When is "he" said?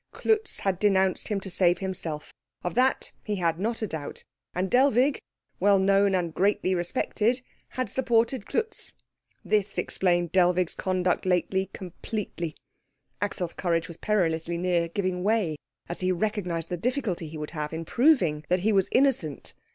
3.23-3.35, 15.99-16.11, 17.27-17.37, 18.61-18.73